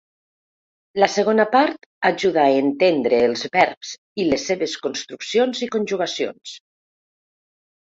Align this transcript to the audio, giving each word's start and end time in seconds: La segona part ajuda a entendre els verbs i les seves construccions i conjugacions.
La 1.01 1.09
segona 1.15 1.43
part 1.55 1.85
ajuda 2.09 2.41
a 2.45 2.55
entendre 2.61 3.19
els 3.27 3.45
verbs 3.57 3.93
i 4.25 4.27
les 4.31 4.47
seves 4.53 4.75
construccions 4.89 5.65
i 5.69 5.73
conjugacions. 5.79 6.59